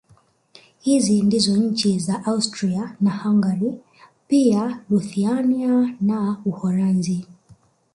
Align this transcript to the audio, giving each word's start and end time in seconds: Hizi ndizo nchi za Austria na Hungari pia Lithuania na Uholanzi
Hizi 0.79 1.21
ndizo 1.21 1.57
nchi 1.57 1.99
za 1.99 2.25
Austria 2.25 2.95
na 3.01 3.17
Hungari 3.17 3.79
pia 4.27 4.79
Lithuania 4.89 5.95
na 6.01 6.37
Uholanzi 6.45 7.27